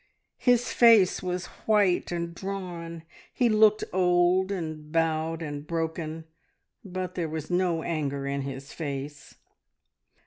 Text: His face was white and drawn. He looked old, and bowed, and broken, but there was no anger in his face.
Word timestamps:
His 0.39 0.73
face 0.73 1.21
was 1.21 1.45
white 1.67 2.11
and 2.11 2.33
drawn. 2.33 3.03
He 3.31 3.49
looked 3.49 3.83
old, 3.93 4.51
and 4.51 4.91
bowed, 4.91 5.43
and 5.43 5.67
broken, 5.67 6.25
but 6.83 7.13
there 7.13 7.29
was 7.29 7.51
no 7.51 7.83
anger 7.83 8.25
in 8.25 8.41
his 8.41 8.73
face. 8.73 9.35